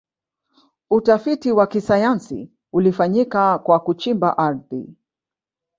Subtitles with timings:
[0.89, 4.95] utafiti wa kisayansi ulifanyika kwa kuchimba ardhi